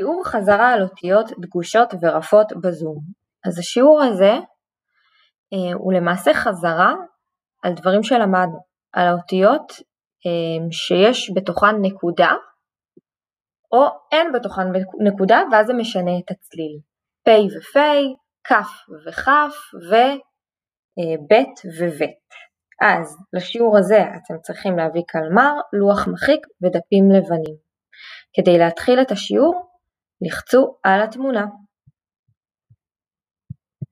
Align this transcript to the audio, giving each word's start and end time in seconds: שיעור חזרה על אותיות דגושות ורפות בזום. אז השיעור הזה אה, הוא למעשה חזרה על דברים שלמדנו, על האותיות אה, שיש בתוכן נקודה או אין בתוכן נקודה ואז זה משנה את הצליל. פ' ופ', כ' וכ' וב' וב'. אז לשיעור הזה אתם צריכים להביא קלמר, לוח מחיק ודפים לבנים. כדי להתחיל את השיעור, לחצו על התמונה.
שיעור 0.00 0.22
חזרה 0.26 0.72
על 0.72 0.82
אותיות 0.82 1.26
דגושות 1.38 1.94
ורפות 2.02 2.52
בזום. 2.62 2.98
אז 3.46 3.58
השיעור 3.58 4.02
הזה 4.02 4.32
אה, 5.52 5.72
הוא 5.74 5.92
למעשה 5.92 6.34
חזרה 6.34 6.94
על 7.62 7.72
דברים 7.72 8.02
שלמדנו, 8.02 8.58
על 8.92 9.06
האותיות 9.06 9.72
אה, 10.26 10.66
שיש 10.70 11.32
בתוכן 11.34 11.76
נקודה 11.82 12.30
או 13.72 13.86
אין 14.12 14.32
בתוכן 14.32 14.62
נקודה 15.00 15.42
ואז 15.52 15.66
זה 15.66 15.74
משנה 15.74 16.18
את 16.18 16.30
הצליל. 16.30 16.78
פ' 17.24 17.30
ופ', 17.56 17.78
כ' 18.44 18.52
וכ' 19.06 19.28
וב' 19.90 21.32
וב'. 21.80 22.02
אז 22.82 23.16
לשיעור 23.32 23.78
הזה 23.78 24.00
אתם 24.02 24.34
צריכים 24.42 24.78
להביא 24.78 25.02
קלמר, 25.08 25.52
לוח 25.72 26.08
מחיק 26.08 26.46
ודפים 26.62 27.10
לבנים. 27.10 27.56
כדי 28.32 28.58
להתחיל 28.58 29.00
את 29.00 29.10
השיעור, 29.10 29.67
לחצו 30.22 30.74
על 30.82 31.02
התמונה. 31.02 31.46